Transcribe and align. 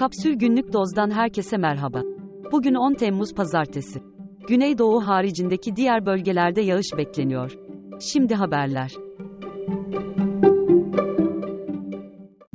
Kapsül 0.00 0.34
Günlük 0.34 0.72
Doz'dan 0.72 1.10
herkese 1.10 1.56
merhaba. 1.56 2.02
Bugün 2.52 2.74
10 2.74 2.94
Temmuz 2.94 3.34
Pazartesi. 3.34 4.00
Güneydoğu 4.48 5.06
haricindeki 5.06 5.76
diğer 5.76 6.06
bölgelerde 6.06 6.60
yağış 6.60 6.86
bekleniyor. 6.96 7.58
Şimdi 8.12 8.34
haberler. 8.34 8.92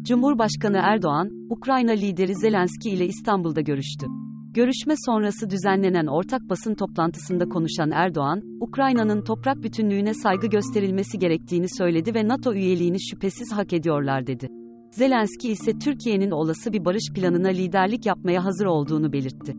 Cumhurbaşkanı 0.02 0.78
Erdoğan, 0.78 1.30
Ukrayna 1.50 1.92
lideri 1.92 2.36
Zelenski 2.36 2.90
ile 2.90 3.06
İstanbul'da 3.06 3.62
görüştü. 3.62 4.08
Görüşme 4.52 4.94
sonrası 5.06 5.50
düzenlenen 5.50 6.08
ortak 6.08 6.42
basın 6.50 6.76
toplantısında 6.76 7.46
konuşan 7.46 7.92
Erdoğan, 7.92 8.42
Ukrayna'nın 8.62 9.22
toprak 9.22 9.64
bütünlüğüne 9.64 10.14
saygı 10.14 10.48
gösterilmesi 10.48 11.20
gerektiğini 11.20 11.68
söyledi 11.78 12.16
ve 12.16 12.28
NATO 12.28 12.54
üyeliğini 12.54 13.02
şüphesiz 13.02 13.52
hak 13.54 13.74
ediyorlar 13.74 14.28
dedi. 14.28 14.65
Zelenski 14.98 15.52
ise 15.52 15.80
Türkiye'nin 15.80 16.32
olası 16.32 16.74
bir 16.74 16.86
barış 16.86 17.04
planına 17.16 17.48
liderlik 17.48 18.06
yapmaya 18.06 18.46
hazır 18.46 18.66
olduğunu 18.66 19.14
belirtti. 19.14 19.56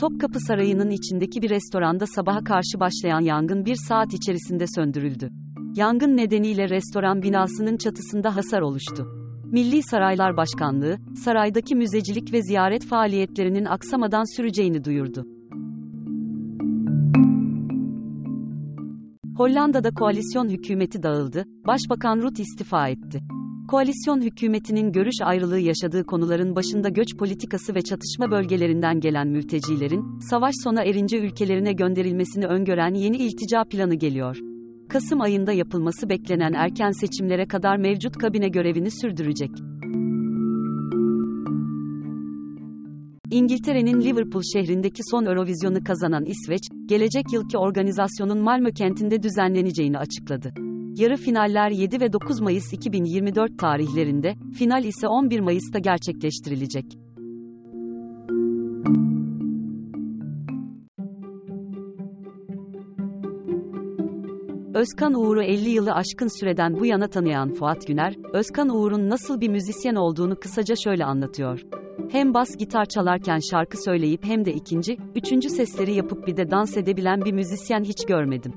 Topkapı 0.00 0.40
Sarayı'nın 0.40 0.90
içindeki 0.90 1.42
bir 1.42 1.50
restoranda 1.50 2.06
sabaha 2.06 2.44
karşı 2.44 2.80
başlayan 2.80 3.20
yangın 3.20 3.64
bir 3.64 3.76
saat 3.88 4.14
içerisinde 4.14 4.64
söndürüldü. 4.74 5.30
Yangın 5.76 6.16
nedeniyle 6.16 6.68
restoran 6.68 7.22
binasının 7.22 7.76
çatısında 7.76 8.36
hasar 8.36 8.60
oluştu. 8.60 9.06
Milli 9.44 9.82
Saraylar 9.82 10.36
Başkanlığı, 10.36 10.96
saraydaki 11.24 11.76
müzecilik 11.76 12.32
ve 12.32 12.42
ziyaret 12.42 12.86
faaliyetlerinin 12.86 13.64
aksamadan 13.64 14.36
süreceğini 14.36 14.84
duyurdu. 14.84 15.26
Hollanda'da 19.36 19.90
koalisyon 19.90 20.48
hükümeti 20.48 21.02
dağıldı, 21.02 21.44
Başbakan 21.66 22.22
Rutte 22.22 22.42
istifa 22.42 22.88
etti. 22.88 23.20
Koalisyon 23.68 24.20
hükümetinin 24.20 24.92
görüş 24.92 25.14
ayrılığı 25.22 25.58
yaşadığı 25.58 26.04
konuların 26.04 26.56
başında 26.56 26.88
göç 26.88 27.16
politikası 27.16 27.74
ve 27.74 27.82
çatışma 27.82 28.30
bölgelerinden 28.30 29.00
gelen 29.00 29.28
mültecilerin, 29.28 30.18
savaş 30.30 30.54
sona 30.64 30.82
erince 30.82 31.18
ülkelerine 31.18 31.72
gönderilmesini 31.72 32.46
öngören 32.46 32.94
yeni 32.94 33.16
iltica 33.16 33.64
planı 33.64 33.94
geliyor. 33.94 34.36
Kasım 34.88 35.20
ayında 35.20 35.52
yapılması 35.52 36.08
beklenen 36.08 36.52
erken 36.52 36.90
seçimlere 36.90 37.46
kadar 37.46 37.76
mevcut 37.76 38.18
kabine 38.18 38.48
görevini 38.48 38.90
sürdürecek. 38.90 39.50
İngiltere'nin 43.32 44.00
Liverpool 44.00 44.42
şehrindeki 44.52 45.02
son 45.10 45.24
Eurovision'u 45.24 45.84
kazanan 45.84 46.24
İsveç, 46.24 46.62
gelecek 46.86 47.32
yılki 47.32 47.58
organizasyonun 47.58 48.38
Malmö 48.38 48.72
kentinde 48.72 49.22
düzenleneceğini 49.22 49.98
açıkladı. 49.98 50.52
Yarı 50.96 51.16
finaller 51.16 51.70
7 51.70 52.00
ve 52.00 52.12
9 52.12 52.40
Mayıs 52.40 52.72
2024 52.72 53.58
tarihlerinde, 53.58 54.34
final 54.58 54.84
ise 54.84 55.08
11 55.08 55.40
Mayıs'ta 55.40 55.78
gerçekleştirilecek. 55.78 56.84
Özkan 64.74 65.14
Uğur'u 65.14 65.42
50 65.42 65.70
yılı 65.70 65.92
aşkın 65.92 66.40
süreden 66.40 66.80
bu 66.80 66.86
yana 66.86 67.08
tanıyan 67.08 67.54
Fuat 67.54 67.86
Güner, 67.86 68.14
Özkan 68.32 68.68
Uğur'un 68.68 69.10
nasıl 69.10 69.40
bir 69.40 69.48
müzisyen 69.48 69.94
olduğunu 69.94 70.36
kısaca 70.36 70.74
şöyle 70.84 71.04
anlatıyor. 71.04 71.81
Hem 72.10 72.34
bas 72.34 72.56
gitar 72.56 72.84
çalarken 72.84 73.38
şarkı 73.50 73.82
söyleyip 73.82 74.24
hem 74.24 74.44
de 74.44 74.52
ikinci, 74.52 74.98
üçüncü 75.14 75.48
sesleri 75.48 75.94
yapıp 75.94 76.26
bir 76.26 76.36
de 76.36 76.50
dans 76.50 76.76
edebilen 76.76 77.24
bir 77.24 77.32
müzisyen 77.32 77.84
hiç 77.84 78.06
görmedim. 78.06 78.52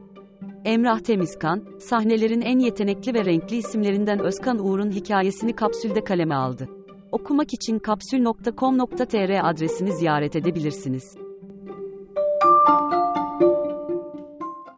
Emrah 0.66 1.00
Temizkan, 1.00 1.64
sahnelerin 1.80 2.42
en 2.42 2.60
yetenekli 2.60 3.14
ve 3.14 3.26
renkli 3.26 3.56
isimlerinden 3.56 4.20
Özkan 4.20 4.66
Uğur'un 4.66 4.92
hikayesini 4.92 5.56
kapsülde 5.56 6.04
kaleme 6.04 6.36
aldı. 6.36 6.70
Okumak 7.12 7.54
için 7.54 7.80
kapsül.com.tr 7.80 9.50
adresini 9.50 9.98
ziyaret 9.98 10.36
edebilirsiniz. 10.36 11.25